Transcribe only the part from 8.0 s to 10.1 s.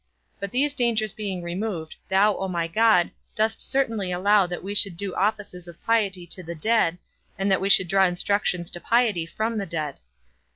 instructions to piety from the dead.